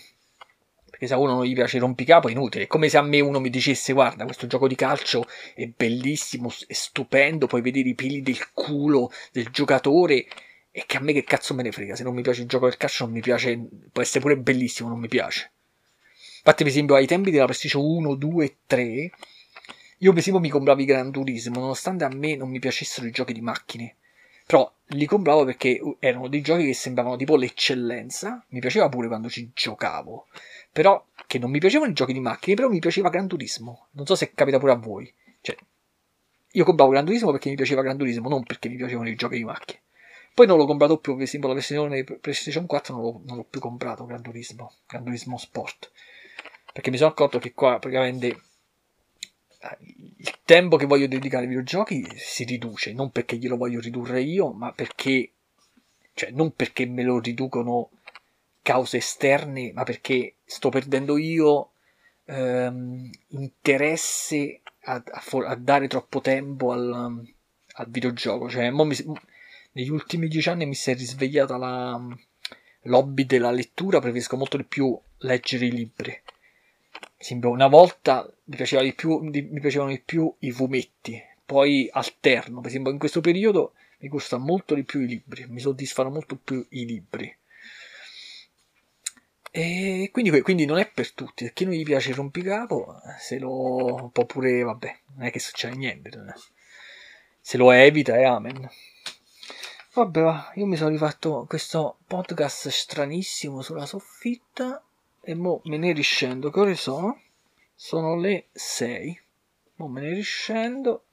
[1.02, 2.66] Perché se a uno non gli piace il rompicapo è inutile.
[2.66, 5.26] È come se a me uno mi dicesse: Guarda, questo gioco di calcio
[5.56, 7.48] è bellissimo, è stupendo.
[7.48, 10.28] Puoi vedere i peli del culo del giocatore.
[10.70, 11.96] E che a me che cazzo me ne frega.
[11.96, 13.60] Se non mi piace il gioco del calcio, non mi piace.
[13.92, 15.52] Può essere pure bellissimo, non mi piace.
[16.38, 19.12] Infatti, per esempio, ai tempi della PlayStation 1, 2 e 3,
[19.98, 23.12] io per esempio mi compravo i Gran Turismo, nonostante a me non mi piacessero i
[23.12, 23.96] giochi di macchine.
[24.46, 28.44] Però li compravo perché erano dei giochi che sembravano tipo l'eccellenza.
[28.50, 30.28] Mi piaceva pure quando ci giocavo.
[30.72, 33.88] Però che non mi piacevano i giochi di macchine, però mi piaceva Gran Turismo.
[33.92, 35.14] Non so se capita pure a voi.
[35.42, 35.56] Cioè,
[36.52, 39.38] io compravo Gran Turismo perché mi piaceva Gran Turismo, non perché mi piacevano i giochi
[39.38, 39.82] di macchine.
[40.34, 43.44] Poi non l'ho comprato più, per esempio la versione PlayStation 4 non l'ho, non l'ho
[43.44, 45.92] più comprato Gran Turismo, Gran Turismo Sport.
[46.72, 48.42] Perché mi sono accorto che qua praticamente
[50.18, 54.52] il tempo che voglio dedicare ai videogiochi si riduce, non perché glielo voglio ridurre io,
[54.52, 55.32] ma perché,
[56.14, 57.90] cioè, non perché me lo riducono
[58.62, 61.72] cause esterne, ma perché sto perdendo io
[62.26, 67.34] ehm, interesse a, a, a, dare troppo tempo al,
[67.74, 68.50] al videogioco.
[68.50, 68.96] Cioè, mi,
[69.74, 72.00] negli ultimi dieci anni mi si è risvegliata la
[72.84, 76.22] lobby della lettura, preferisco molto di più leggere i libri
[77.44, 82.70] una volta mi, piaceva di più, mi piacevano di più i fumetti, poi alterno, per
[82.70, 86.66] esempio in questo periodo mi gustano molto di più i libri, mi soddisfano molto più
[86.70, 87.34] i libri.
[89.54, 93.38] E quindi, quindi non è per tutti, se chi non gli piace il rompicapo, se
[93.38, 96.10] lo può pure, vabbè, non è che succede niente,
[97.42, 98.70] se lo evita è amen.
[99.94, 104.82] Vabbè, va, io mi sono rifatto questo podcast stranissimo sulla soffitta
[105.20, 106.50] e mo me ne riscendo.
[106.50, 107.20] Che ore sono?
[107.76, 109.22] Sono le 6.
[109.76, 111.04] Mo me ne riscendo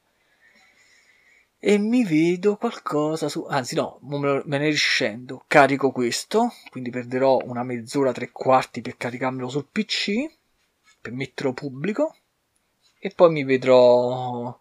[1.60, 5.44] e mi vedo qualcosa su anzi no me ne riscendo.
[5.46, 10.30] Carico questo quindi perderò una mezz'ora tre quarti per caricarmelo sul pc
[11.00, 12.16] per metterlo pubblico.
[13.00, 14.58] E poi mi vedrò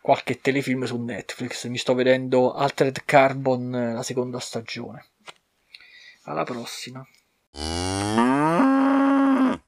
[0.00, 1.66] qualche telefilm su netflix.
[1.68, 5.06] Mi sto vedendo Altered Carbon la seconda stagione.
[6.24, 7.06] Alla prossima